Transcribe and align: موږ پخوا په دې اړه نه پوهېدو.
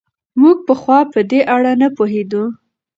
موږ 0.41 0.57
پخوا 0.67 0.99
په 1.13 1.19
دې 1.29 1.39
اړه 1.55 1.71
نه 1.81 1.87
پوهېدو. 1.97 2.43